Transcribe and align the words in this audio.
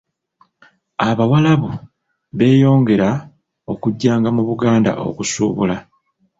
Abawarabu 1.07 1.69
beeyongera 2.37 3.09
okujjanga 3.71 4.29
mu 4.35 4.41
Buganda, 4.49 4.91
okusuubula. 5.09 5.77